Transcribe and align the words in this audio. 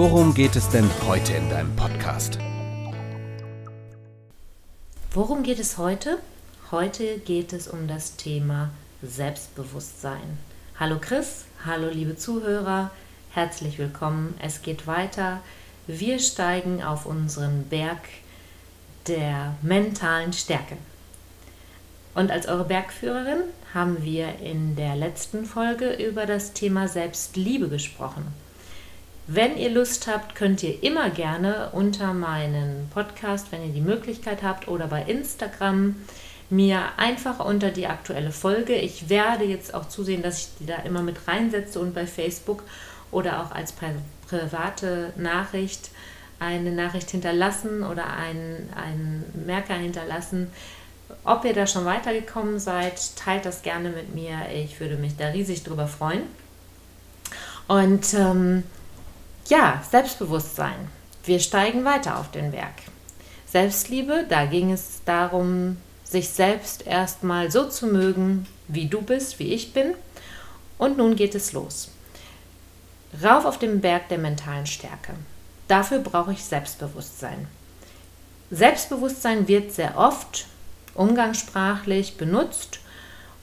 worum 0.00 0.32
geht 0.32 0.56
es 0.56 0.66
denn 0.70 0.88
heute 1.06 1.34
in 1.34 1.50
deinem 1.50 1.76
Podcast? 1.76 2.38
Worum 5.12 5.42
geht 5.42 5.58
es 5.58 5.76
heute? 5.76 6.16
Heute 6.70 7.18
geht 7.18 7.52
es 7.52 7.68
um 7.68 7.86
das 7.86 8.16
Thema 8.16 8.70
Selbstbewusstsein. 9.02 10.38
Hallo 10.78 10.96
Chris, 10.98 11.44
hallo 11.66 11.90
liebe 11.90 12.16
Zuhörer, 12.16 12.90
herzlich 13.32 13.76
willkommen. 13.76 14.32
Es 14.40 14.62
geht 14.62 14.86
weiter. 14.86 15.42
Wir 15.86 16.18
steigen 16.18 16.82
auf 16.82 17.04
unseren 17.04 17.64
Berg 17.64 18.00
der 19.06 19.54
mentalen 19.60 20.32
Stärke. 20.32 20.78
Und 22.14 22.30
als 22.30 22.48
eure 22.48 22.64
Bergführerin 22.64 23.42
haben 23.74 24.02
wir 24.02 24.38
in 24.38 24.76
der 24.76 24.96
letzten 24.96 25.44
Folge 25.44 25.92
über 25.92 26.24
das 26.24 26.54
Thema 26.54 26.88
Selbstliebe 26.88 27.68
gesprochen. 27.68 28.32
Wenn 29.32 29.56
ihr 29.56 29.70
Lust 29.70 30.08
habt, 30.08 30.34
könnt 30.34 30.60
ihr 30.64 30.82
immer 30.82 31.08
gerne 31.08 31.68
unter 31.70 32.12
meinen 32.12 32.90
Podcast, 32.92 33.52
wenn 33.52 33.64
ihr 33.64 33.72
die 33.72 33.80
Möglichkeit 33.80 34.42
habt, 34.42 34.66
oder 34.66 34.88
bei 34.88 35.02
Instagram 35.02 35.94
mir 36.48 36.80
einfach 36.96 37.38
unter 37.38 37.70
die 37.70 37.86
aktuelle 37.86 38.32
Folge. 38.32 38.74
Ich 38.74 39.08
werde 39.08 39.44
jetzt 39.44 39.72
auch 39.72 39.86
zusehen, 39.88 40.22
dass 40.22 40.38
ich 40.38 40.48
die 40.58 40.66
da 40.66 40.78
immer 40.78 41.02
mit 41.02 41.28
reinsetze 41.28 41.78
und 41.78 41.94
bei 41.94 42.08
Facebook 42.08 42.64
oder 43.12 43.40
auch 43.44 43.52
als 43.52 43.72
private 43.72 45.12
Nachricht 45.14 45.90
eine 46.40 46.72
Nachricht 46.72 47.10
hinterlassen 47.12 47.84
oder 47.84 48.08
einen, 48.08 48.68
einen 48.74 49.44
Merker 49.46 49.74
hinterlassen. 49.74 50.48
Ob 51.22 51.44
ihr 51.44 51.54
da 51.54 51.68
schon 51.68 51.84
weitergekommen 51.84 52.58
seid, 52.58 53.14
teilt 53.14 53.46
das 53.46 53.62
gerne 53.62 53.90
mit 53.90 54.12
mir. 54.12 54.38
Ich 54.52 54.80
würde 54.80 54.96
mich 54.96 55.16
da 55.16 55.28
riesig 55.28 55.62
drüber 55.62 55.86
freuen. 55.86 56.22
Und 57.68 58.12
ähm, 58.14 58.64
ja, 59.48 59.82
Selbstbewusstsein. 59.90 60.88
Wir 61.24 61.40
steigen 61.40 61.84
weiter 61.84 62.18
auf 62.18 62.30
den 62.30 62.52
Berg. 62.52 62.74
Selbstliebe, 63.46 64.26
da 64.28 64.46
ging 64.46 64.72
es 64.72 65.00
darum, 65.04 65.76
sich 66.04 66.28
selbst 66.28 66.86
erstmal 66.86 67.50
so 67.50 67.68
zu 67.68 67.86
mögen, 67.86 68.46
wie 68.68 68.86
du 68.86 69.02
bist, 69.02 69.38
wie 69.38 69.52
ich 69.52 69.72
bin. 69.72 69.94
Und 70.78 70.96
nun 70.96 71.16
geht 71.16 71.34
es 71.34 71.52
los. 71.52 71.90
Rauf 73.22 73.44
auf 73.44 73.58
den 73.58 73.80
Berg 73.80 74.08
der 74.08 74.18
mentalen 74.18 74.66
Stärke. 74.66 75.14
Dafür 75.68 75.98
brauche 75.98 76.32
ich 76.32 76.44
Selbstbewusstsein. 76.44 77.48
Selbstbewusstsein 78.50 79.46
wird 79.46 79.72
sehr 79.72 79.96
oft 79.96 80.46
umgangssprachlich 80.94 82.16
benutzt, 82.16 82.80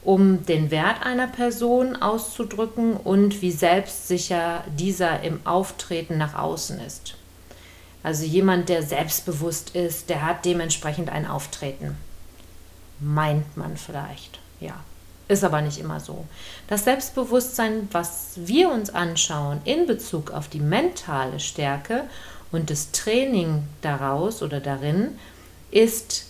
um 0.03 0.45
den 0.45 0.71
Wert 0.71 1.05
einer 1.05 1.27
Person 1.27 1.95
auszudrücken 1.95 2.95
und 2.95 3.41
wie 3.41 3.51
selbstsicher 3.51 4.63
dieser 4.77 5.21
im 5.21 5.45
Auftreten 5.45 6.17
nach 6.17 6.35
außen 6.35 6.79
ist. 6.79 7.15
Also 8.03 8.23
jemand, 8.23 8.69
der 8.69 8.83
selbstbewusst 8.83 9.75
ist, 9.75 10.09
der 10.09 10.25
hat 10.25 10.45
dementsprechend 10.45 11.09
ein 11.09 11.27
Auftreten 11.27 11.97
meint 12.99 13.57
man 13.57 13.77
vielleicht. 13.77 14.39
Ja, 14.59 14.75
ist 15.27 15.43
aber 15.43 15.61
nicht 15.61 15.79
immer 15.79 15.99
so. 15.99 16.25
Das 16.67 16.83
Selbstbewusstsein, 16.83 17.87
was 17.91 18.33
wir 18.35 18.69
uns 18.69 18.89
anschauen 18.89 19.61
in 19.65 19.85
Bezug 19.85 20.31
auf 20.31 20.47
die 20.47 20.59
mentale 20.59 21.39
Stärke 21.39 22.03
und 22.51 22.69
das 22.69 22.91
Training 22.91 23.63
daraus 23.81 24.41
oder 24.41 24.59
darin, 24.59 25.17
ist, 25.69 26.25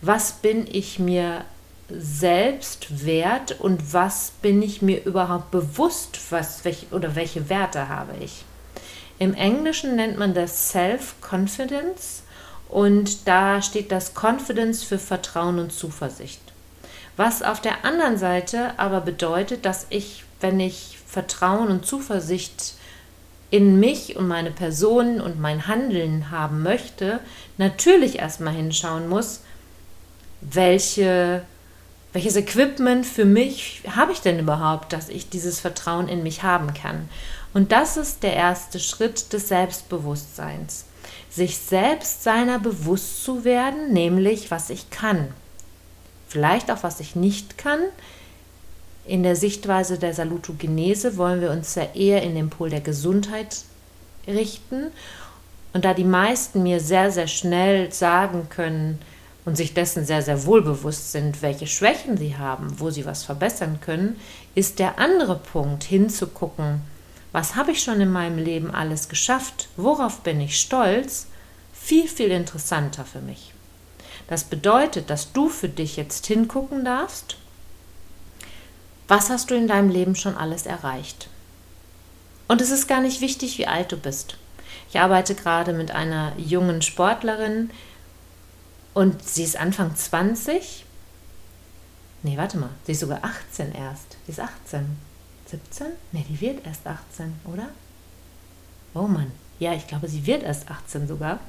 was 0.00 0.32
bin 0.32 0.66
ich 0.70 0.98
mir 0.98 1.44
selbst 1.88 3.04
wert 3.04 3.60
und 3.60 3.92
was 3.92 4.32
bin 4.42 4.62
ich 4.62 4.82
mir 4.82 5.04
überhaupt 5.04 5.50
bewusst, 5.50 6.18
was, 6.30 6.64
welche, 6.64 6.86
oder 6.90 7.14
welche 7.14 7.48
Werte 7.48 7.88
habe 7.88 8.14
ich. 8.20 8.44
Im 9.18 9.34
Englischen 9.34 9.96
nennt 9.96 10.18
man 10.18 10.34
das 10.34 10.70
Self-Confidence 10.70 12.22
und 12.68 13.28
da 13.28 13.62
steht 13.62 13.92
das 13.92 14.12
Confidence 14.14 14.82
für 14.82 14.98
Vertrauen 14.98 15.58
und 15.58 15.72
Zuversicht. 15.72 16.40
Was 17.16 17.42
auf 17.42 17.60
der 17.60 17.84
anderen 17.84 18.18
Seite 18.18 18.78
aber 18.78 19.00
bedeutet, 19.00 19.64
dass 19.64 19.86
ich, 19.90 20.24
wenn 20.40 20.58
ich 20.58 20.98
Vertrauen 21.06 21.68
und 21.68 21.86
Zuversicht 21.86 22.74
in 23.50 23.78
mich 23.78 24.16
und 24.16 24.26
meine 24.26 24.50
Person 24.50 25.20
und 25.20 25.38
mein 25.38 25.68
Handeln 25.68 26.32
haben 26.32 26.64
möchte, 26.64 27.20
natürlich 27.56 28.18
erstmal 28.18 28.54
hinschauen 28.54 29.08
muss, 29.08 29.42
welche, 30.40 31.42
welches 32.14 32.36
Equipment 32.36 33.04
für 33.04 33.26
mich 33.26 33.82
habe 33.90 34.12
ich 34.12 34.22
denn 34.22 34.38
überhaupt, 34.38 34.94
dass 34.94 35.10
ich 35.10 35.28
dieses 35.28 35.60
Vertrauen 35.60 36.08
in 36.08 36.22
mich 36.22 36.42
haben 36.42 36.72
kann. 36.72 37.10
Und 37.52 37.72
das 37.72 37.98
ist 37.98 38.22
der 38.22 38.34
erste 38.34 38.80
Schritt 38.80 39.32
des 39.34 39.48
Selbstbewusstseins 39.48 40.86
sich 41.34 41.58
selbst 41.58 42.22
seiner 42.22 42.60
bewusst 42.60 43.24
zu 43.24 43.44
werden, 43.44 43.92
nämlich 43.92 44.52
was 44.52 44.70
ich 44.70 44.90
kann. 44.90 45.34
Vielleicht 46.28 46.70
auch 46.70 46.82
was 46.82 47.00
ich 47.00 47.16
nicht 47.16 47.58
kann. 47.58 47.80
In 49.04 49.24
der 49.24 49.34
Sichtweise 49.34 49.98
der 49.98 50.14
Salutogenese 50.14 51.16
wollen 51.16 51.40
wir 51.40 51.50
uns 51.50 51.74
ja 51.74 51.88
eher 51.94 52.22
in 52.22 52.36
den 52.36 52.50
Pol 52.50 52.70
der 52.70 52.80
Gesundheit 52.80 53.62
richten. 54.28 54.92
Und 55.72 55.84
da 55.84 55.92
die 55.92 56.04
meisten 56.04 56.62
mir 56.62 56.78
sehr, 56.78 57.10
sehr 57.10 57.26
schnell 57.26 57.92
sagen 57.92 58.48
können 58.48 59.00
und 59.44 59.56
sich 59.56 59.74
dessen 59.74 60.06
sehr, 60.06 60.22
sehr 60.22 60.46
wohlbewusst 60.46 61.12
sind, 61.12 61.42
welche 61.42 61.66
Schwächen 61.66 62.16
sie 62.16 62.36
haben, 62.36 62.80
wo 62.80 62.90
sie 62.90 63.04
was 63.04 63.24
verbessern 63.24 63.80
können, 63.80 64.18
ist 64.54 64.78
der 64.78 64.98
andere 64.98 65.36
Punkt 65.36 65.84
hinzugucken, 65.84 66.80
was 67.32 67.56
habe 67.56 67.72
ich 67.72 67.82
schon 67.82 68.00
in 68.00 68.10
meinem 68.10 68.38
Leben 68.38 68.70
alles 68.70 69.08
geschafft, 69.08 69.68
worauf 69.76 70.20
bin 70.20 70.40
ich 70.40 70.58
stolz, 70.58 71.26
viel, 71.72 72.08
viel 72.08 72.30
interessanter 72.30 73.04
für 73.04 73.20
mich. 73.20 73.52
Das 74.28 74.44
bedeutet, 74.44 75.10
dass 75.10 75.32
du 75.32 75.48
für 75.48 75.68
dich 75.68 75.96
jetzt 75.96 76.26
hingucken 76.26 76.84
darfst, 76.84 77.36
was 79.08 79.28
hast 79.28 79.50
du 79.50 79.54
in 79.54 79.68
deinem 79.68 79.90
Leben 79.90 80.14
schon 80.14 80.36
alles 80.36 80.64
erreicht. 80.64 81.28
Und 82.48 82.60
es 82.60 82.70
ist 82.70 82.86
gar 82.86 83.00
nicht 83.00 83.20
wichtig, 83.20 83.58
wie 83.58 83.66
alt 83.66 83.92
du 83.92 83.96
bist. 83.96 84.36
Ich 84.90 85.00
arbeite 85.00 85.34
gerade 85.34 85.72
mit 85.72 85.90
einer 85.90 86.32
jungen 86.38 86.80
Sportlerin 86.82 87.70
und 88.94 89.22
sie 89.26 89.44
ist 89.44 89.56
Anfang 89.56 89.94
20. 89.94 90.84
Nee, 92.22 92.36
warte 92.38 92.56
mal, 92.56 92.70
sie 92.86 92.92
ist 92.92 93.00
sogar 93.00 93.22
18 93.22 93.74
erst. 93.74 94.16
Sie 94.24 94.32
ist 94.32 94.40
18. 94.40 94.96
17? 95.46 95.86
Ne, 96.12 96.24
die 96.28 96.40
wird 96.40 96.64
erst 96.66 96.86
18, 96.86 97.34
oder? 97.44 97.68
Oh 98.94 99.06
Mann, 99.08 99.30
ja, 99.58 99.74
ich 99.74 99.86
glaube, 99.86 100.08
sie 100.08 100.24
wird 100.26 100.42
erst 100.42 100.70
18 100.70 101.06
sogar. 101.06 101.40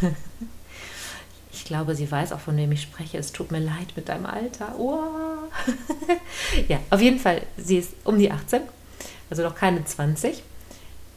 ich 1.52 1.64
glaube, 1.64 1.94
sie 1.94 2.10
weiß 2.10 2.32
auch, 2.32 2.40
von 2.40 2.56
wem 2.56 2.70
ich 2.72 2.82
spreche. 2.82 3.18
Es 3.18 3.32
tut 3.32 3.50
mir 3.50 3.58
leid 3.58 3.96
mit 3.96 4.08
deinem 4.08 4.26
Alter. 4.26 4.78
Oh. 4.78 5.48
ja, 6.68 6.78
auf 6.90 7.00
jeden 7.00 7.18
Fall, 7.18 7.42
sie 7.56 7.78
ist 7.78 7.92
um 8.04 8.18
die 8.18 8.30
18, 8.30 8.62
also 9.30 9.42
noch 9.42 9.54
keine 9.54 9.84
20. 9.84 10.42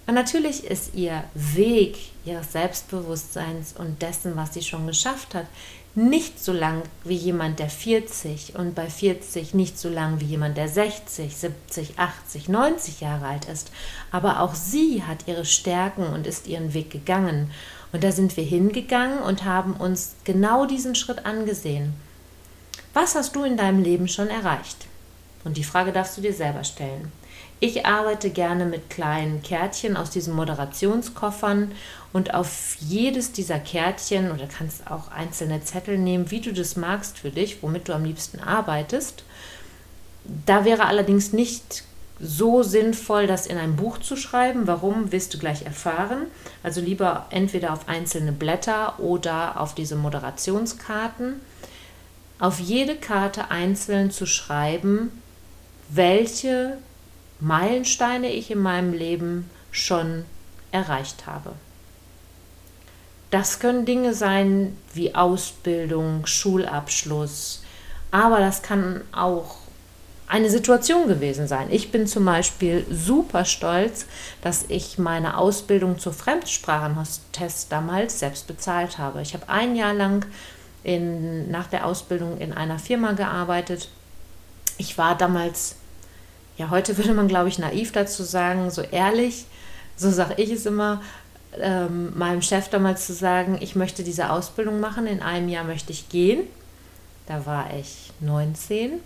Und 0.06 0.16
natürlich 0.16 0.66
ist 0.66 0.96
ihr 0.96 1.24
Weg 1.34 1.98
ihres 2.26 2.52
Selbstbewusstseins 2.52 3.74
und 3.74 4.02
dessen, 4.02 4.36
was 4.36 4.54
sie 4.54 4.62
schon 4.62 4.88
geschafft 4.88 5.34
hat, 5.34 5.48
nicht 5.96 6.44
so 6.44 6.54
lang 6.54 6.82
wie 7.04 7.16
jemand, 7.16 7.60
der 7.60 7.70
40 7.70 8.56
und 8.56 8.74
bei 8.74 8.90
40 8.90 9.54
nicht 9.54 9.78
so 9.78 9.90
lang 9.90 10.20
wie 10.20 10.26
jemand, 10.26 10.58
der 10.58 10.68
60, 10.68 11.36
70, 11.38 12.00
80, 12.00 12.50
90 12.50 13.02
Jahre 13.02 13.28
alt 13.28 13.46
ist. 13.46 13.72
Aber 14.12 14.40
auch 14.40 14.56
sie 14.56 15.04
hat 15.04 15.28
ihre 15.28 15.46
Stärken 15.46 16.08
und 16.08 16.26
ist 16.26 16.48
ihren 16.48 16.74
Weg 16.74 16.90
gegangen. 16.90 17.52
Und 17.92 18.04
da 18.04 18.12
sind 18.12 18.36
wir 18.38 18.44
hingegangen 18.44 19.20
und 19.20 19.46
haben 19.46 19.76
uns 19.76 20.16
genau 20.24 20.66
diesen 20.66 20.96
Schritt 20.96 21.26
angesehen. 21.28 21.94
Was 22.94 23.14
hast 23.14 23.36
du 23.36 23.44
in 23.44 23.58
deinem 23.58 23.84
Leben 23.84 24.08
schon 24.08 24.30
erreicht? 24.30 24.88
Und 25.44 25.58
die 25.58 25.64
Frage 25.64 25.92
darfst 25.92 26.18
du 26.18 26.22
dir 26.22 26.34
selber 26.34 26.64
stellen. 26.64 27.12
Ich 27.64 27.86
arbeite 27.86 28.30
gerne 28.30 28.66
mit 28.66 28.90
kleinen 28.90 29.42
Kärtchen 29.42 29.96
aus 29.96 30.10
diesen 30.10 30.34
Moderationskoffern 30.34 31.72
und 32.12 32.34
auf 32.34 32.76
jedes 32.82 33.32
dieser 33.32 33.58
Kärtchen 33.58 34.34
oder 34.34 34.48
kannst 34.48 34.92
auch 34.92 35.10
einzelne 35.12 35.64
Zettel 35.64 35.98
nehmen, 35.98 36.30
wie 36.30 36.42
du 36.42 36.52
das 36.52 36.76
magst 36.76 37.20
für 37.20 37.30
dich, 37.30 37.64
womit 37.64 37.88
du 37.88 37.94
am 37.94 38.04
liebsten 38.04 38.42
arbeitest. 38.42 39.24
Da 40.46 40.66
wäre 40.66 40.88
allerdings 40.88 41.32
nicht 41.32 41.86
so 42.20 42.64
sinnvoll, 42.64 43.28
das 43.28 43.48
in 43.48 43.58
ein 43.58 43.78
Buch 43.78 43.98
zu 43.98 44.18
schreiben. 44.18 44.68
Warum, 44.68 45.14
wirst 45.14 45.34
du 45.34 45.38
gleich 45.38 45.66
erfahren. 45.66 46.24
Also 46.64 46.82
lieber 46.82 47.28
entweder 47.30 47.72
auf 47.72 47.88
einzelne 47.88 48.34
Blätter 48.34 49.00
oder 49.00 49.58
auf 49.62 49.74
diese 49.74 49.96
Moderationskarten. 49.96 51.36
Auf 52.40 52.60
jede 52.60 52.98
Karte 52.98 53.52
einzeln 53.52 54.12
zu 54.12 54.26
schreiben, 54.26 55.22
welche 55.88 56.78
Meilensteine 57.44 58.32
ich 58.32 58.50
in 58.52 58.60
meinem 58.60 58.94
Leben 58.94 59.50
schon 59.72 60.26
erreicht 60.72 61.26
habe. 61.26 61.54
Das 63.32 63.60
können 63.60 63.86
Dinge 63.86 64.14
sein 64.14 64.78
wie 64.94 65.16
Ausbildung, 65.16 66.26
Schulabschluss, 66.26 67.64
aber 68.12 68.40
das 68.40 68.62
kann 68.62 69.02
auch 69.12 69.58
eine 70.28 70.50
Situation 70.50 71.08
gewesen 71.08 71.48
sein. 71.48 71.68
Ich 71.70 71.92
bin 71.92 72.08
zum 72.08 72.26
Beispiel 72.26 72.86
super 72.90 73.46
stolz, 73.46 74.06
dass 74.42 74.66
ich 74.70 74.98
meine 74.98 75.38
Ausbildung 75.38 76.00
zur 76.00 76.14
Fremdsprachenhostess 76.14 77.68
damals 77.68 78.20
selbst 78.20 78.48
bezahlt 78.48 78.98
habe. 78.98 79.22
Ich 79.22 79.34
habe 79.34 79.50
ein 79.50 79.76
Jahr 79.76 79.94
lang 79.94 80.26
in, 80.84 81.52
nach 81.52 81.68
der 81.68 81.86
Ausbildung 81.86 82.40
in 82.40 82.54
einer 82.54 82.80
Firma 82.80 83.12
gearbeitet. 83.14 83.90
Ich 84.78 84.98
war 84.98 85.18
damals, 85.18 85.76
ja, 86.58 86.70
heute 86.70 86.98
würde 86.98 87.14
man, 87.14 87.28
glaube 87.28 87.50
ich, 87.50 87.60
naiv 87.60 87.92
dazu 87.92 88.24
sagen, 88.24 88.70
so 88.70 88.82
ehrlich, 88.82 89.46
so 89.96 90.12
sage 90.12 90.36
ich 90.38 90.52
es 90.52 90.66
immer, 90.66 91.02
ähm, 91.60 92.18
meinem 92.18 92.42
Chef 92.42 92.70
damals 92.70 93.06
zu 93.08 93.14
sagen, 93.14 93.58
ich 93.60 93.76
möchte 93.76 94.04
diese 94.04 94.32
Ausbildung 94.32 94.80
machen, 94.80 95.08
in 95.08 95.22
einem 95.22 95.50
Jahr 95.50 95.64
möchte 95.64 95.92
ich 95.92 96.10
gehen. 96.10 96.48
Da 97.28 97.46
war 97.46 97.74
ich 97.74 98.12
19 98.20 99.00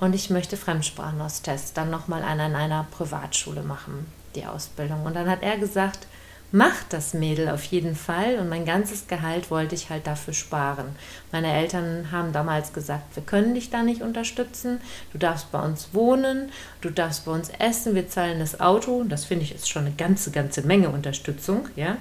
und 0.00 0.14
ich 0.14 0.30
möchte 0.30 0.56
Fremdsprachenostest 0.56 1.76
dann 1.76 1.90
nochmal 1.90 2.22
an 2.22 2.40
einer 2.40 2.86
Privatschule 2.90 3.62
machen, 3.62 4.06
die 4.34 4.46
Ausbildung. 4.46 5.04
Und 5.04 5.14
dann 5.14 5.28
hat 5.28 5.42
er 5.42 5.58
gesagt, 5.58 6.06
mach 6.50 6.82
das 6.88 7.14
Mädel 7.14 7.48
auf 7.48 7.64
jeden 7.64 7.94
Fall 7.94 8.38
und 8.38 8.48
mein 8.48 8.64
ganzes 8.64 9.06
Gehalt 9.06 9.50
wollte 9.50 9.74
ich 9.74 9.90
halt 9.90 10.06
dafür 10.06 10.34
sparen. 10.34 10.96
Meine 11.30 11.52
Eltern 11.52 12.10
haben 12.10 12.32
damals 12.32 12.72
gesagt, 12.72 13.16
wir 13.16 13.22
können 13.22 13.54
dich 13.54 13.70
da 13.70 13.82
nicht 13.82 14.02
unterstützen, 14.02 14.80
du 15.12 15.18
darfst 15.18 15.52
bei 15.52 15.60
uns 15.60 15.90
wohnen, 15.92 16.50
du 16.80 16.90
darfst 16.90 17.26
bei 17.26 17.32
uns 17.32 17.50
essen, 17.58 17.94
wir 17.94 18.08
zahlen 18.08 18.38
das 18.38 18.60
Auto, 18.60 19.04
das 19.04 19.26
finde 19.26 19.44
ich 19.44 19.54
ist 19.54 19.68
schon 19.68 19.86
eine 19.86 19.94
ganze, 19.94 20.30
ganze 20.30 20.62
Menge 20.62 20.88
Unterstützung, 20.88 21.68
ja. 21.76 21.96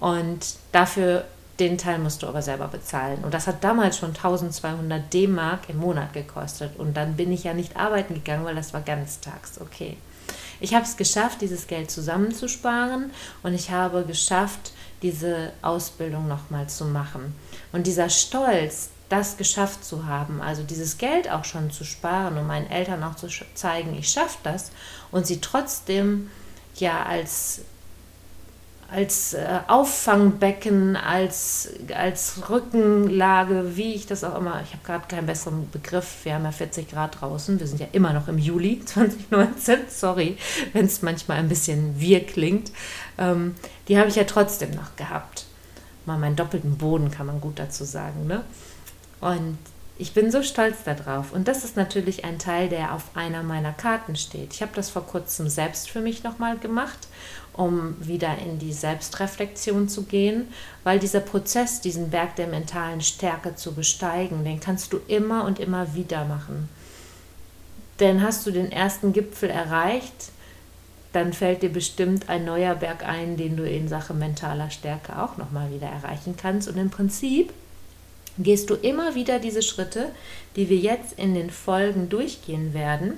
Und 0.00 0.54
dafür 0.72 1.24
den 1.60 1.76
Teil 1.76 1.98
musst 1.98 2.22
du 2.22 2.26
aber 2.26 2.42
selber 2.42 2.68
bezahlen. 2.68 3.22
Und 3.22 3.34
das 3.34 3.46
hat 3.46 3.62
damals 3.62 3.98
schon 3.98 4.10
1200 4.10 5.12
D-Mark 5.12 5.68
im 5.68 5.76
Monat 5.76 6.14
gekostet. 6.14 6.76
Und 6.78 6.96
dann 6.96 7.16
bin 7.16 7.30
ich 7.30 7.44
ja 7.44 7.52
nicht 7.52 7.76
arbeiten 7.76 8.14
gegangen, 8.14 8.46
weil 8.46 8.54
das 8.54 8.72
war 8.72 8.80
ganztags. 8.80 9.60
Okay. 9.60 9.98
Ich 10.60 10.74
habe 10.74 10.84
es 10.84 10.96
geschafft, 10.96 11.40
dieses 11.40 11.66
Geld 11.66 11.90
zusammenzusparen 11.90 13.10
und 13.42 13.54
ich 13.54 13.70
habe 13.70 14.04
geschafft, 14.04 14.72
diese 15.02 15.52
Ausbildung 15.62 16.28
nochmal 16.28 16.68
zu 16.68 16.84
machen. 16.84 17.34
Und 17.72 17.86
dieser 17.86 18.10
Stolz, 18.10 18.90
das 19.08 19.36
geschafft 19.36 19.84
zu 19.84 20.06
haben, 20.06 20.40
also 20.40 20.62
dieses 20.62 20.98
Geld 20.98 21.30
auch 21.30 21.44
schon 21.44 21.70
zu 21.70 21.84
sparen 21.84 22.36
und 22.38 22.46
meinen 22.46 22.70
Eltern 22.70 23.02
auch 23.02 23.16
zu 23.16 23.26
zeigen, 23.54 23.96
ich 23.98 24.08
schaffe 24.08 24.38
das 24.44 24.70
und 25.10 25.26
sie 25.26 25.40
trotzdem 25.40 26.30
ja 26.76 27.04
als 27.04 27.62
als 28.90 29.34
äh, 29.34 29.60
Auffangbecken, 29.68 30.96
als, 30.96 31.68
als 31.94 32.48
Rückenlage, 32.50 33.76
wie 33.76 33.94
ich 33.94 34.06
das 34.06 34.24
auch 34.24 34.36
immer, 34.36 34.60
ich 34.64 34.72
habe 34.72 34.84
gerade 34.84 35.06
keinen 35.06 35.26
besseren 35.26 35.70
Begriff, 35.70 36.24
wir 36.24 36.34
haben 36.34 36.44
ja 36.44 36.52
40 36.52 36.90
Grad 36.90 37.20
draußen, 37.20 37.60
wir 37.60 37.66
sind 37.66 37.80
ja 37.80 37.86
immer 37.92 38.12
noch 38.12 38.28
im 38.28 38.38
Juli 38.38 38.80
2019, 38.84 39.78
sorry, 39.88 40.36
wenn 40.72 40.86
es 40.86 41.02
manchmal 41.02 41.38
ein 41.38 41.48
bisschen 41.48 42.00
wir 42.00 42.24
klingt, 42.26 42.72
ähm, 43.18 43.54
die 43.88 43.98
habe 43.98 44.08
ich 44.08 44.16
ja 44.16 44.24
trotzdem 44.24 44.72
noch 44.72 44.96
gehabt. 44.96 45.46
Mal 46.06 46.18
meinen 46.18 46.36
doppelten 46.36 46.76
Boden 46.76 47.10
kann 47.10 47.26
man 47.26 47.40
gut 47.40 47.58
dazu 47.58 47.84
sagen, 47.84 48.26
ne? 48.26 48.42
Und 49.20 49.58
ich 50.00 50.12
bin 50.14 50.30
so 50.30 50.42
stolz 50.42 50.82
darauf. 50.84 51.32
Und 51.32 51.46
das 51.46 51.64
ist 51.64 51.76
natürlich 51.76 52.24
ein 52.24 52.38
Teil, 52.38 52.68
der 52.68 52.94
auf 52.94 53.04
einer 53.14 53.42
meiner 53.42 53.72
Karten 53.72 54.16
steht. 54.16 54.54
Ich 54.54 54.62
habe 54.62 54.72
das 54.74 54.90
vor 54.90 55.06
kurzem 55.06 55.48
selbst 55.48 55.90
für 55.90 56.00
mich 56.00 56.24
nochmal 56.24 56.56
gemacht 56.58 57.08
um 57.52 57.94
wieder 58.00 58.38
in 58.38 58.58
die 58.58 58.72
Selbstreflexion 58.72 59.88
zu 59.88 60.04
gehen, 60.04 60.48
weil 60.84 60.98
dieser 60.98 61.20
Prozess, 61.20 61.80
diesen 61.80 62.10
Berg 62.10 62.36
der 62.36 62.46
mentalen 62.46 63.00
Stärke 63.00 63.54
zu 63.54 63.74
besteigen, 63.74 64.44
den 64.44 64.60
kannst 64.60 64.92
du 64.92 65.00
immer 65.08 65.44
und 65.44 65.58
immer 65.58 65.94
wieder 65.94 66.24
machen. 66.24 66.68
Denn 67.98 68.22
hast 68.22 68.46
du 68.46 68.50
den 68.50 68.72
ersten 68.72 69.12
Gipfel 69.12 69.50
erreicht, 69.50 70.30
dann 71.12 71.32
fällt 71.32 71.62
dir 71.62 71.72
bestimmt 71.72 72.28
ein 72.28 72.44
neuer 72.44 72.76
Berg 72.76 73.04
ein, 73.04 73.36
den 73.36 73.56
du 73.56 73.68
in 73.68 73.88
Sache 73.88 74.14
mentaler 74.14 74.70
Stärke 74.70 75.20
auch 75.20 75.36
nochmal 75.36 75.70
wieder 75.72 75.88
erreichen 75.88 76.36
kannst. 76.40 76.68
Und 76.68 76.78
im 76.78 76.88
Prinzip 76.88 77.52
gehst 78.42 78.70
du 78.70 78.74
immer 78.74 79.14
wieder 79.14 79.38
diese 79.38 79.62
Schritte, 79.62 80.10
die 80.56 80.68
wir 80.68 80.78
jetzt 80.78 81.18
in 81.18 81.34
den 81.34 81.50
Folgen 81.50 82.08
durchgehen 82.08 82.74
werden, 82.74 83.14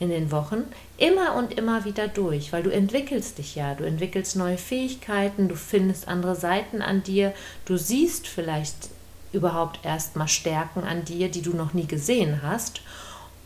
in 0.00 0.10
den 0.10 0.30
Wochen 0.30 0.64
immer 0.96 1.34
und 1.34 1.58
immer 1.58 1.84
wieder 1.84 2.08
durch, 2.08 2.52
weil 2.52 2.62
du 2.62 2.70
entwickelst 2.70 3.38
dich 3.38 3.54
ja, 3.54 3.74
du 3.74 3.84
entwickelst 3.84 4.36
neue 4.36 4.58
Fähigkeiten, 4.58 5.48
du 5.48 5.56
findest 5.56 6.08
andere 6.08 6.36
Seiten 6.36 6.82
an 6.82 7.02
dir, 7.02 7.32
du 7.64 7.76
siehst 7.76 8.28
vielleicht 8.28 8.90
überhaupt 9.32 9.84
erstmal 9.84 10.28
Stärken 10.28 10.84
an 10.84 11.04
dir, 11.04 11.28
die 11.28 11.42
du 11.42 11.54
noch 11.54 11.74
nie 11.74 11.86
gesehen 11.86 12.42
hast 12.42 12.80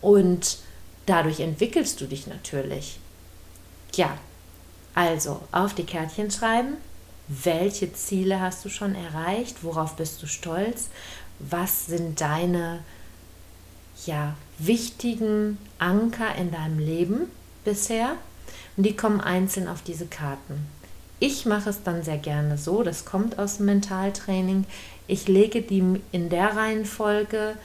und 0.00 0.58
dadurch 1.06 1.40
entwickelst 1.40 2.00
du 2.00 2.06
dich 2.06 2.26
natürlich. 2.26 2.98
Ja, 3.94 4.16
also 4.94 5.40
auf 5.52 5.74
die 5.74 5.84
Kärtchen 5.84 6.30
schreiben, 6.30 6.76
welche 7.28 7.92
Ziele 7.92 8.40
hast 8.40 8.64
du 8.64 8.68
schon 8.68 8.94
erreicht, 8.94 9.62
worauf 9.62 9.96
bist 9.96 10.22
du 10.22 10.26
stolz, 10.26 10.88
was 11.38 11.86
sind 11.86 12.20
deine 12.20 12.80
ja, 14.06 14.34
wichtigen 14.58 15.58
Anker 15.78 16.34
in 16.36 16.50
deinem 16.50 16.78
Leben 16.78 17.30
bisher 17.64 18.16
und 18.76 18.84
die 18.84 18.96
kommen 18.96 19.20
einzeln 19.20 19.68
auf 19.68 19.82
diese 19.82 20.06
Karten. 20.06 20.66
Ich 21.20 21.46
mache 21.46 21.70
es 21.70 21.84
dann 21.84 22.02
sehr 22.02 22.18
gerne 22.18 22.58
so, 22.58 22.82
das 22.82 23.04
kommt 23.04 23.38
aus 23.38 23.58
dem 23.58 23.66
Mentaltraining. 23.66 24.64
Ich 25.06 25.28
lege 25.28 25.62
die 25.62 26.00
in 26.10 26.28
der 26.30 26.56
Reihenfolge 26.56 27.56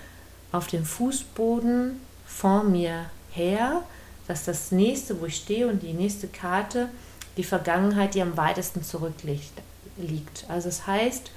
auf 0.51 0.67
den 0.67 0.85
Fußboden 0.85 1.99
vor 2.25 2.63
mir 2.63 3.05
her, 3.31 3.83
dass 4.27 4.45
das 4.45 4.71
nächste, 4.71 5.19
wo 5.19 5.25
ich 5.25 5.37
stehe 5.37 5.67
und 5.67 5.81
die 5.81 5.93
nächste 5.93 6.27
Karte 6.27 6.89
die 7.37 7.43
Vergangenheit, 7.43 8.15
die 8.15 8.21
am 8.21 8.35
weitesten 8.35 8.83
zurückliegt. 8.83 9.53
Also 10.47 10.69
es 10.69 10.77
das 10.79 10.87
heißt, 10.87 11.31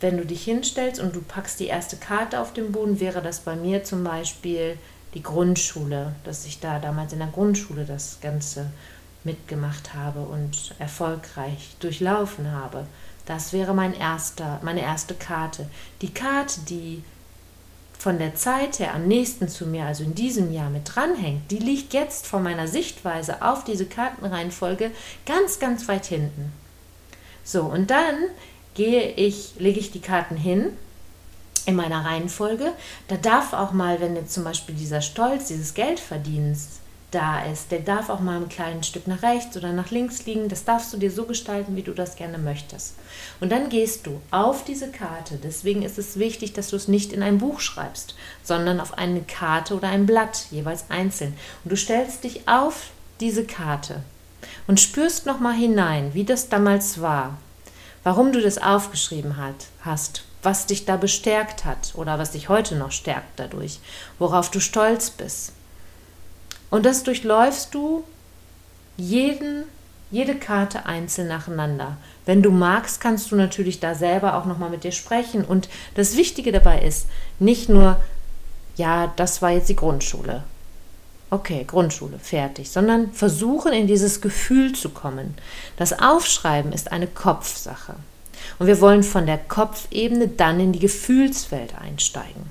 wenn 0.00 0.16
du 0.18 0.26
dich 0.26 0.44
hinstellst 0.44 1.00
und 1.00 1.14
du 1.14 1.22
packst 1.22 1.60
die 1.60 1.66
erste 1.66 1.96
Karte 1.96 2.40
auf 2.40 2.52
den 2.52 2.72
Boden, 2.72 3.00
wäre 3.00 3.22
das 3.22 3.40
bei 3.40 3.56
mir 3.56 3.84
zum 3.84 4.04
Beispiel 4.04 4.78
die 5.14 5.22
Grundschule, 5.22 6.14
dass 6.24 6.44
ich 6.44 6.60
da 6.60 6.78
damals 6.78 7.12
in 7.12 7.20
der 7.20 7.28
Grundschule 7.28 7.84
das 7.84 8.18
Ganze 8.20 8.70
mitgemacht 9.22 9.94
habe 9.94 10.20
und 10.20 10.74
erfolgreich 10.78 11.76
durchlaufen 11.80 12.52
habe. 12.52 12.86
Das 13.24 13.54
wäre 13.54 13.72
mein 13.72 13.94
erster, 13.94 14.60
meine 14.62 14.82
erste 14.82 15.14
Karte. 15.14 15.70
Die 16.02 16.12
Karte, 16.12 16.60
die 16.68 17.02
von 18.04 18.18
der 18.18 18.34
Zeit 18.34 18.80
her 18.80 18.94
am 18.94 19.08
nächsten 19.08 19.48
zu 19.48 19.64
mir, 19.64 19.86
also 19.86 20.04
in 20.04 20.14
diesem 20.14 20.52
Jahr 20.52 20.68
mit 20.68 20.94
dranhängt, 20.94 21.50
die 21.50 21.56
liegt 21.56 21.94
jetzt 21.94 22.26
von 22.26 22.42
meiner 22.42 22.68
Sichtweise 22.68 23.40
auf 23.40 23.64
diese 23.64 23.86
Kartenreihenfolge 23.86 24.90
ganz, 25.24 25.58
ganz 25.58 25.88
weit 25.88 26.04
hinten. 26.04 26.52
So, 27.44 27.62
und 27.62 27.90
dann 27.90 28.14
gehe 28.74 29.12
ich, 29.12 29.54
lege 29.58 29.80
ich 29.80 29.90
die 29.90 30.02
Karten 30.02 30.36
hin 30.36 30.76
in 31.64 31.76
meiner 31.76 32.04
Reihenfolge. 32.04 32.74
Da 33.08 33.16
darf 33.16 33.54
auch 33.54 33.72
mal, 33.72 33.98
wenn 34.02 34.16
jetzt 34.16 34.34
zum 34.34 34.44
Beispiel 34.44 34.74
dieser 34.74 35.00
Stolz, 35.00 35.46
dieses 35.46 35.72
Geldverdienens 35.72 36.80
da 37.14 37.44
ist, 37.44 37.70
der 37.70 37.80
darf 37.80 38.10
auch 38.10 38.20
mal 38.20 38.36
ein 38.36 38.48
kleines 38.48 38.86
Stück 38.86 39.06
nach 39.06 39.22
rechts 39.22 39.56
oder 39.56 39.72
nach 39.72 39.90
links 39.90 40.26
liegen. 40.26 40.48
Das 40.48 40.64
darfst 40.64 40.92
du 40.92 40.96
dir 40.96 41.10
so 41.10 41.24
gestalten, 41.24 41.76
wie 41.76 41.82
du 41.82 41.92
das 41.92 42.16
gerne 42.16 42.38
möchtest. 42.38 42.94
Und 43.40 43.52
dann 43.52 43.68
gehst 43.68 44.06
du 44.06 44.20
auf 44.30 44.64
diese 44.64 44.90
Karte. 44.90 45.38
Deswegen 45.42 45.82
ist 45.82 45.98
es 45.98 46.18
wichtig, 46.18 46.52
dass 46.52 46.70
du 46.70 46.76
es 46.76 46.88
nicht 46.88 47.12
in 47.12 47.22
ein 47.22 47.38
Buch 47.38 47.60
schreibst, 47.60 48.14
sondern 48.42 48.80
auf 48.80 48.98
eine 48.98 49.22
Karte 49.22 49.74
oder 49.74 49.88
ein 49.88 50.06
Blatt, 50.06 50.46
jeweils 50.50 50.86
einzeln. 50.90 51.34
Und 51.64 51.70
du 51.70 51.76
stellst 51.76 52.24
dich 52.24 52.48
auf 52.48 52.88
diese 53.20 53.44
Karte 53.44 54.02
und 54.66 54.80
spürst 54.80 55.26
noch 55.26 55.40
mal 55.40 55.54
hinein, 55.54 56.12
wie 56.14 56.24
das 56.24 56.48
damals 56.48 57.00
war 57.00 57.38
warum 58.04 58.32
du 58.32 58.40
das 58.40 58.58
aufgeschrieben 58.58 59.36
hat, 59.36 59.66
hast, 59.80 60.22
was 60.42 60.66
dich 60.66 60.84
da 60.84 60.96
bestärkt 60.96 61.64
hat 61.64 61.92
oder 61.94 62.18
was 62.18 62.30
dich 62.30 62.48
heute 62.48 62.76
noch 62.76 62.92
stärkt 62.92 63.40
dadurch, 63.40 63.80
worauf 64.20 64.50
du 64.50 64.60
stolz 64.60 65.10
bist. 65.10 65.52
Und 66.74 66.84
das 66.84 67.04
durchläufst 67.04 67.72
du 67.72 68.02
jeden, 68.96 69.62
jede 70.10 70.34
Karte 70.34 70.86
einzeln 70.86 71.28
nacheinander. 71.28 71.98
Wenn 72.26 72.42
du 72.42 72.50
magst, 72.50 73.00
kannst 73.00 73.30
du 73.30 73.36
natürlich 73.36 73.78
da 73.78 73.94
selber 73.94 74.34
auch 74.34 74.44
nochmal 74.44 74.70
mit 74.70 74.82
dir 74.82 74.90
sprechen. 74.90 75.44
Und 75.44 75.68
das 75.94 76.16
Wichtige 76.16 76.50
dabei 76.50 76.82
ist, 76.82 77.06
nicht 77.38 77.68
nur, 77.68 78.00
ja, 78.74 79.12
das 79.14 79.40
war 79.40 79.52
jetzt 79.52 79.68
die 79.68 79.76
Grundschule. 79.76 80.42
Okay, 81.30 81.62
Grundschule, 81.64 82.18
fertig, 82.18 82.68
sondern 82.72 83.12
versuchen 83.12 83.72
in 83.72 83.86
dieses 83.86 84.20
Gefühl 84.20 84.72
zu 84.72 84.88
kommen. 84.88 85.36
Das 85.76 85.96
Aufschreiben 86.00 86.72
ist 86.72 86.90
eine 86.90 87.06
Kopfsache. 87.06 87.94
Und 88.58 88.66
wir 88.66 88.80
wollen 88.80 89.04
von 89.04 89.26
der 89.26 89.38
Kopfebene 89.38 90.26
dann 90.26 90.58
in 90.58 90.72
die 90.72 90.80
Gefühlswelt 90.80 91.76
einsteigen. 91.80 92.50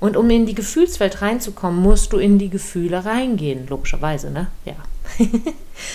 Und 0.00 0.16
um 0.16 0.30
in 0.30 0.46
die 0.46 0.54
Gefühlswelt 0.54 1.22
reinzukommen, 1.22 1.82
musst 1.82 2.12
du 2.12 2.18
in 2.18 2.38
die 2.38 2.50
Gefühle 2.50 3.04
reingehen, 3.04 3.66
logischerweise, 3.66 4.30
ne? 4.30 4.46
Ja. 4.64 4.76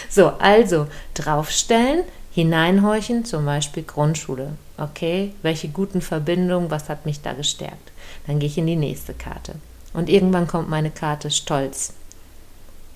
so, 0.09 0.27
also 0.39 0.87
draufstellen, 1.13 2.03
hineinhorchen, 2.31 3.23
zum 3.23 3.45
Beispiel 3.45 3.83
Grundschule. 3.83 4.53
Okay, 4.77 5.33
welche 5.41 5.69
guten 5.69 6.01
Verbindungen, 6.01 6.71
was 6.71 6.89
hat 6.89 7.05
mich 7.05 7.21
da 7.21 7.33
gestärkt? 7.33 7.91
Dann 8.27 8.39
gehe 8.39 8.49
ich 8.49 8.57
in 8.57 8.67
die 8.67 8.75
nächste 8.75 9.13
Karte. 9.13 9.55
Und 9.93 10.09
irgendwann 10.09 10.47
kommt 10.47 10.69
meine 10.69 10.91
Karte 10.91 11.29
Stolz. 11.31 11.93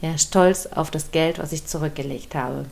Ja, 0.02 0.18
stolz 0.18 0.66
auf 0.66 0.92
das 0.92 1.12
Geld, 1.12 1.40
was 1.40 1.52
ich 1.52 1.66
zurückgelegt 1.66 2.36
habe. 2.36 2.66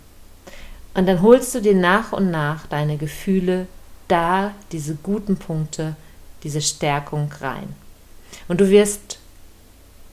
Und 0.94 1.08
dann 1.08 1.22
holst 1.22 1.54
du 1.56 1.62
dir 1.62 1.76
nach 1.76 2.12
und 2.12 2.32
nach 2.32 2.68
deine 2.68 2.98
Gefühle 2.98 3.68
da, 4.08 4.54
diese 4.72 4.96
guten 4.96 5.38
Punkte, 5.38 5.96
diese 6.44 6.62
Stärkung 6.62 7.32
rein. 7.42 7.76
Und 8.48 8.62
du 8.62 8.70
wirst 8.70 9.20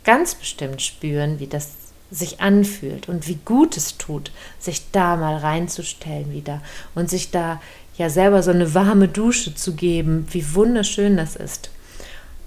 ganz 0.05 0.35
bestimmt 0.35 0.83
spüren, 0.83 1.38
wie 1.38 1.47
das 1.47 1.71
sich 2.11 2.41
anfühlt 2.41 3.09
und 3.09 3.26
wie 3.26 3.38
gut 3.45 3.76
es 3.76 3.97
tut, 3.97 4.33
sich 4.59 4.91
da 4.93 5.17
mal 5.17 5.37
reinzustellen 5.37 6.33
wieder 6.33 6.61
und 6.95 7.09
sich 7.09 7.31
da 7.31 7.61
ja 7.97 8.11
selber 8.11 8.43
so 8.43 8.50
eine 8.50 8.75
warme 8.75 9.09
Dusche 9.09 9.55
zu 9.55 9.75
geben, 9.75 10.26
wie 10.31 10.55
wunderschön 10.55 11.17
das 11.17 11.37
ist. 11.37 11.71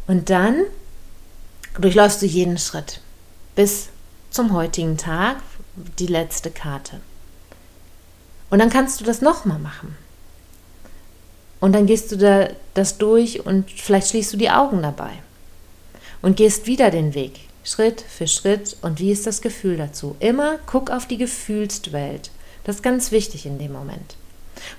Und 0.07 0.29
dann 0.29 0.61
durchläufst 1.79 2.21
du 2.21 2.27
jeden 2.27 2.57
Schritt 2.57 3.01
bis 3.55 3.89
zum 4.29 4.53
heutigen 4.53 4.97
Tag, 4.97 5.37
die 5.97 6.07
letzte 6.07 6.51
Karte. 6.51 6.99
Und 8.49 8.59
dann 8.59 8.69
kannst 8.69 9.01
du 9.01 9.05
das 9.05 9.21
nochmal 9.21 9.59
machen. 9.59 9.97
Und 11.59 11.73
dann 11.73 11.87
gehst 11.87 12.11
du 12.11 12.17
da 12.17 12.49
das 12.75 12.97
durch 12.97 13.45
und 13.45 13.71
vielleicht 13.71 14.09
schließt 14.09 14.33
du 14.33 14.37
die 14.37 14.51
Augen 14.51 14.81
dabei. 14.81 15.13
Und 16.25 16.37
gehst 16.37 16.65
wieder 16.65 16.89
den 16.89 17.13
Weg, 17.13 17.41
Schritt 17.63 18.01
für 18.01 18.25
Schritt. 18.25 18.77
Und 18.81 18.99
wie 18.99 19.11
ist 19.11 19.27
das 19.27 19.43
Gefühl 19.43 19.77
dazu? 19.77 20.15
Immer 20.19 20.57
guck 20.65 20.89
auf 20.89 21.05
die 21.05 21.19
Gefühlswelt. 21.19 22.31
Das 22.63 22.77
ist 22.77 22.81
ganz 22.81 23.11
wichtig 23.11 23.45
in 23.45 23.59
dem 23.59 23.71
Moment. 23.71 24.15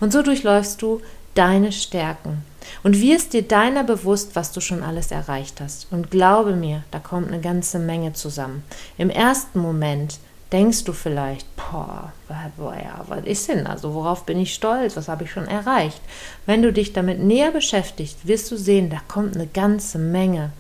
Und 0.00 0.12
so 0.12 0.22
durchläufst 0.22 0.82
du 0.82 1.00
deine 1.34 1.70
Stärken 1.70 2.42
und 2.82 3.00
wirst 3.00 3.32
dir 3.32 3.42
deiner 3.42 3.84
bewusst, 3.84 4.34
was 4.34 4.50
du 4.50 4.60
schon 4.60 4.82
alles 4.82 5.12
erreicht 5.12 5.60
hast. 5.60 5.86
Und 5.92 6.10
glaube 6.10 6.56
mir, 6.56 6.82
da 6.90 6.98
kommt 6.98 7.28
eine 7.28 7.40
ganze 7.40 7.78
Menge 7.78 8.12
zusammen. 8.12 8.64
Im 8.98 9.08
ersten 9.08 9.60
Moment 9.60 10.18
denkst 10.50 10.82
du 10.82 10.92
vielleicht, 10.92 11.46
boah, 11.54 12.12
ja, 12.28 13.04
was 13.06 13.24
ist 13.24 13.48
denn 13.48 13.68
also, 13.68 13.94
worauf 13.94 14.26
bin 14.26 14.40
ich 14.40 14.52
stolz, 14.52 14.96
was 14.96 15.06
habe 15.06 15.22
ich 15.22 15.30
schon 15.30 15.46
erreicht? 15.46 16.00
Wenn 16.44 16.62
du 16.62 16.72
dich 16.72 16.92
damit 16.92 17.20
näher 17.20 17.52
beschäftigst, 17.52 18.26
wirst 18.26 18.50
du 18.50 18.56
sehen, 18.56 18.90
da 18.90 18.98
kommt 19.06 19.36
eine 19.36 19.46
ganze 19.46 19.98
Menge. 19.98 20.50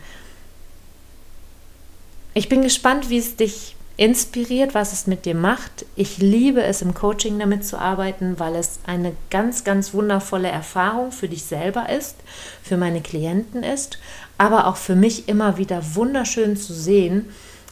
Ich 2.36 2.50
bin 2.50 2.60
gespannt, 2.60 3.08
wie 3.08 3.16
es 3.16 3.36
dich 3.36 3.76
inspiriert, 3.96 4.74
was 4.74 4.92
es 4.92 5.06
mit 5.06 5.24
dir 5.24 5.34
macht. 5.34 5.86
Ich 5.96 6.18
liebe 6.18 6.62
es, 6.62 6.82
im 6.82 6.92
Coaching 6.92 7.38
damit 7.38 7.64
zu 7.64 7.78
arbeiten, 7.78 8.38
weil 8.38 8.56
es 8.56 8.78
eine 8.86 9.12
ganz, 9.30 9.64
ganz 9.64 9.94
wundervolle 9.94 10.48
Erfahrung 10.48 11.12
für 11.12 11.28
dich 11.28 11.44
selber 11.44 11.88
ist, 11.88 12.16
für 12.62 12.76
meine 12.76 13.00
Klienten 13.00 13.62
ist, 13.62 13.98
aber 14.36 14.66
auch 14.66 14.76
für 14.76 14.96
mich 14.96 15.30
immer 15.30 15.56
wieder 15.56 15.80
wunderschön 15.94 16.58
zu 16.58 16.74
sehen, 16.74 17.24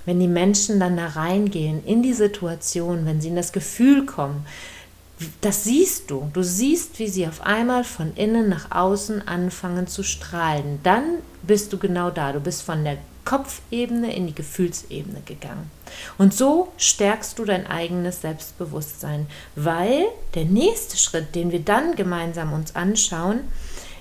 wenn 0.07 0.19
die 0.19 0.29
Menschen 0.29 0.81
dann 0.81 0.97
da 0.97 1.09
reingehen 1.09 1.85
in 1.85 2.03
die 2.03 2.15
Situation, 2.15 3.05
wenn 3.05 3.21
sie 3.21 3.29
in 3.29 3.37
das 3.37 3.53
Gefühl 3.53 4.07
kommen, 4.07 4.47
das 5.43 5.65
siehst 5.65 6.11
du. 6.11 6.31
Du 6.33 6.43
siehst, 6.43 6.99
wie 6.99 7.09
sie 7.09 7.27
auf 7.27 7.43
einmal 7.43 7.85
von 7.85 8.15
innen 8.17 8.49
nach 8.49 8.71
außen 8.71 9.29
anfangen 9.29 9.89
zu 9.89 10.03
strahlen. 10.03 10.81
Dann 10.85 11.19
bist 11.43 11.71
du 11.75 11.77
genau 11.77 12.09
da. 12.09 12.33
Du 12.33 12.41
bist 12.41 12.63
von 12.63 12.83
der 12.83 12.97
Kopfebene 13.25 14.15
in 14.15 14.27
die 14.27 14.35
Gefühlsebene 14.35 15.23
gegangen. 15.25 15.71
Und 16.19 16.35
so 16.35 16.73
stärkst 16.77 17.39
du 17.39 17.45
dein 17.45 17.67
eigenes 17.67 18.21
Selbstbewusstsein, 18.21 19.27
weil 19.57 20.07
der 20.35 20.45
nächste 20.45 20.97
Schritt, 20.97 21.35
den 21.35 21.53
wir 21.53 21.61
dann 21.61 21.97
gemeinsam 21.97 22.53
uns 22.53 22.75
anschauen, 22.75 23.41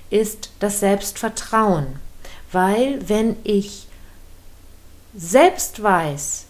ist 0.10 0.52
das 0.60 0.80
Selbstvertrauen. 0.80 2.00
Weil 2.52 3.08
wenn 3.08 3.36
ich 3.44 3.88
selbst 5.16 5.82
weiß, 5.82 6.46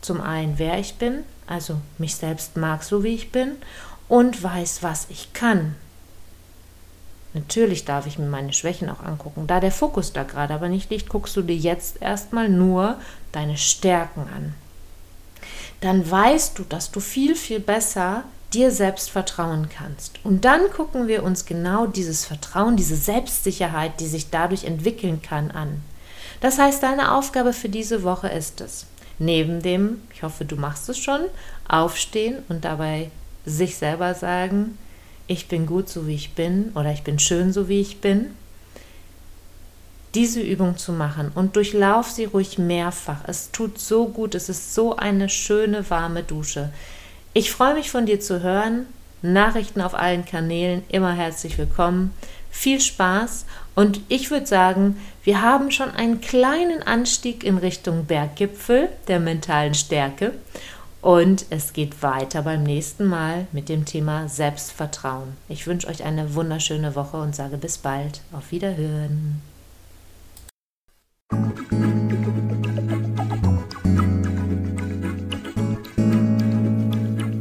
zum 0.00 0.20
einen, 0.20 0.58
wer 0.58 0.78
ich 0.78 0.96
bin, 0.96 1.24
also 1.46 1.80
mich 1.98 2.16
selbst 2.16 2.56
mag, 2.56 2.82
so 2.84 3.02
wie 3.02 3.14
ich 3.14 3.32
bin, 3.32 3.56
und 4.08 4.42
weiß, 4.42 4.82
was 4.82 5.06
ich 5.10 5.32
kann. 5.32 5.74
Natürlich 7.34 7.84
darf 7.84 8.06
ich 8.06 8.18
mir 8.18 8.26
meine 8.26 8.52
Schwächen 8.52 8.88
auch 8.88 9.02
angucken. 9.02 9.46
Da 9.46 9.60
der 9.60 9.72
Fokus 9.72 10.12
da 10.12 10.22
gerade 10.22 10.54
aber 10.54 10.68
nicht 10.68 10.90
liegt, 10.90 11.08
guckst 11.08 11.36
du 11.36 11.42
dir 11.42 11.56
jetzt 11.56 12.00
erstmal 12.00 12.48
nur 12.48 12.96
deine 13.32 13.56
Stärken 13.56 14.22
an. 14.34 14.54
Dann 15.80 16.10
weißt 16.10 16.58
du, 16.58 16.64
dass 16.64 16.90
du 16.90 17.00
viel, 17.00 17.34
viel 17.34 17.60
besser 17.60 18.24
dir 18.52 18.70
selbst 18.70 19.10
vertrauen 19.10 19.68
kannst. 19.68 20.18
Und 20.24 20.44
dann 20.44 20.70
gucken 20.70 21.06
wir 21.06 21.22
uns 21.22 21.44
genau 21.44 21.86
dieses 21.86 22.24
Vertrauen, 22.24 22.76
diese 22.76 22.96
Selbstsicherheit, 22.96 24.00
die 24.00 24.06
sich 24.06 24.30
dadurch 24.30 24.64
entwickeln 24.64 25.20
kann, 25.22 25.50
an. 25.50 25.82
Das 26.40 26.58
heißt, 26.58 26.82
deine 26.82 27.14
Aufgabe 27.14 27.52
für 27.52 27.68
diese 27.68 28.02
Woche 28.04 28.28
ist 28.28 28.60
es, 28.60 28.86
neben 29.18 29.60
dem, 29.60 30.02
ich 30.14 30.22
hoffe, 30.22 30.44
du 30.44 30.56
machst 30.56 30.88
es 30.88 30.98
schon, 30.98 31.20
aufstehen 31.68 32.38
und 32.48 32.64
dabei 32.64 33.10
sich 33.44 33.76
selber 33.76 34.14
sagen, 34.14 34.78
ich 35.28 35.46
bin 35.46 35.66
gut 35.66 35.88
so 35.88 36.06
wie 36.06 36.14
ich 36.14 36.32
bin 36.32 36.72
oder 36.74 36.90
ich 36.90 37.02
bin 37.02 37.18
schön 37.18 37.52
so 37.52 37.68
wie 37.68 37.80
ich 37.80 38.00
bin, 38.00 38.30
diese 40.14 40.40
Übung 40.40 40.78
zu 40.78 40.92
machen 40.92 41.30
und 41.34 41.54
durchlauf 41.54 42.10
sie 42.10 42.24
ruhig 42.24 42.58
mehrfach. 42.58 43.20
Es 43.26 43.52
tut 43.52 43.78
so 43.78 44.08
gut, 44.08 44.34
es 44.34 44.48
ist 44.48 44.74
so 44.74 44.96
eine 44.96 45.28
schöne 45.28 45.88
warme 45.90 46.22
Dusche. 46.22 46.70
Ich 47.34 47.52
freue 47.52 47.74
mich 47.74 47.90
von 47.90 48.06
dir 48.06 48.18
zu 48.18 48.42
hören. 48.42 48.86
Nachrichten 49.20 49.80
auf 49.80 49.94
allen 49.94 50.24
Kanälen, 50.24 50.82
immer 50.88 51.12
herzlich 51.12 51.58
willkommen. 51.58 52.14
Viel 52.50 52.80
Spaß 52.80 53.44
und 53.74 54.00
ich 54.08 54.30
würde 54.30 54.46
sagen, 54.46 54.96
wir 55.24 55.42
haben 55.42 55.70
schon 55.70 55.90
einen 55.90 56.20
kleinen 56.20 56.82
Anstieg 56.82 57.44
in 57.44 57.58
Richtung 57.58 58.06
Berggipfel 58.06 58.88
der 59.08 59.20
mentalen 59.20 59.74
Stärke 59.74 60.32
und 61.00 61.46
es 61.50 61.72
geht 61.72 62.02
weiter 62.02 62.42
beim 62.42 62.62
nächsten 62.62 63.06
Mal 63.06 63.46
mit 63.52 63.68
dem 63.68 63.84
Thema 63.84 64.28
Selbstvertrauen. 64.28 65.36
Ich 65.48 65.66
wünsche 65.66 65.88
euch 65.88 66.04
eine 66.04 66.34
wunderschöne 66.34 66.94
Woche 66.94 67.18
und 67.18 67.34
sage 67.34 67.56
bis 67.56 67.78
bald. 67.78 68.20
Auf 68.32 68.50
Wiederhören. 68.50 69.40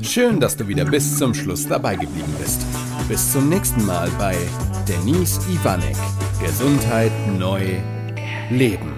Schön, 0.01 0.39
dass 0.39 0.57
du 0.57 0.67
wieder 0.67 0.85
bis 0.85 1.17
zum 1.17 1.33
Schluss 1.33 1.67
dabei 1.67 1.95
geblieben 1.95 2.33
bist. 2.39 2.65
Bis 3.07 3.31
zum 3.31 3.49
nächsten 3.49 3.85
Mal 3.85 4.09
bei 4.17 4.35
Denise 4.87 5.39
Ivanek. 5.49 5.95
Gesundheit 6.41 7.11
neu 7.37 7.61
leben. 8.49 8.96